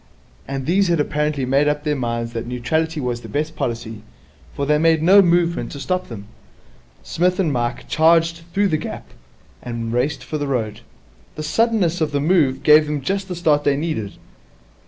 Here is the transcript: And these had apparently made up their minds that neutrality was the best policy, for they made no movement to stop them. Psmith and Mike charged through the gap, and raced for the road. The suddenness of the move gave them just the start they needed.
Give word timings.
And 0.47 0.65
these 0.65 0.87
had 0.87 0.99
apparently 0.99 1.45
made 1.45 1.67
up 1.67 1.83
their 1.83 1.95
minds 1.95 2.33
that 2.33 2.47
neutrality 2.47 2.99
was 2.99 3.21
the 3.21 3.29
best 3.29 3.55
policy, 3.55 4.01
for 4.51 4.65
they 4.65 4.79
made 4.79 5.03
no 5.03 5.21
movement 5.21 5.71
to 5.73 5.79
stop 5.79 6.07
them. 6.07 6.25
Psmith 7.03 7.39
and 7.39 7.53
Mike 7.53 7.87
charged 7.87 8.41
through 8.51 8.69
the 8.69 8.77
gap, 8.77 9.09
and 9.61 9.93
raced 9.93 10.23
for 10.23 10.39
the 10.39 10.47
road. 10.47 10.79
The 11.35 11.43
suddenness 11.43 12.01
of 12.01 12.13
the 12.13 12.19
move 12.19 12.63
gave 12.63 12.87
them 12.87 13.01
just 13.01 13.27
the 13.27 13.35
start 13.35 13.63
they 13.63 13.77
needed. 13.77 14.13